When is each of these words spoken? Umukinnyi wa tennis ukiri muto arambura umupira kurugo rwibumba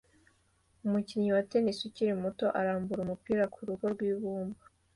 Umukinnyi 0.85 1.29
wa 1.35 1.43
tennis 1.49 1.79
ukiri 1.87 2.13
muto 2.23 2.45
arambura 2.59 2.99
umupira 3.05 3.43
kurugo 3.53 3.83
rwibumba 3.93 4.59